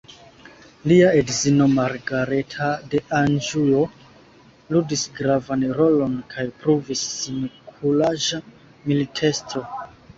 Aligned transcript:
Lia 0.91 1.11
edzino 1.17 1.67
Margareta 1.73 2.71
de 2.95 3.03
Anĵuo 3.19 3.85
ludis 4.75 5.07
gravan 5.21 5.69
rolon 5.83 6.19
kaj 6.35 6.51
pruvis 6.65 7.09
sin 7.15 7.49
kuraĝa 7.73 8.45
militestro. 8.91 9.69